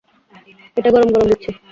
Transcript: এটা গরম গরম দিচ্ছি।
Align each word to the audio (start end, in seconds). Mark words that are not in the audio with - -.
এটা 0.77 0.89
গরম 0.95 1.09
গরম 1.13 1.27
দিচ্ছি। 1.31 1.49